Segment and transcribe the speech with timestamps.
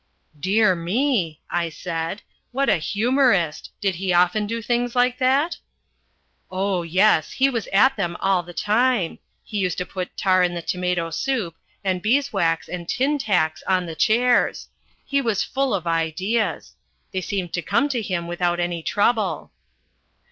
[0.39, 2.23] "Dear me!" I said.
[2.51, 3.69] "What a humorist!
[3.79, 5.57] Did he often do things like that?"
[6.49, 9.19] "Oh, yes, he was at them all the time.
[9.43, 13.85] He used to put tar in the tomato soup, and beeswax and tin tacks on
[13.85, 14.69] the chairs.
[15.05, 16.73] He was full of ideas.
[17.11, 19.51] They seemed to come to him without any trouble."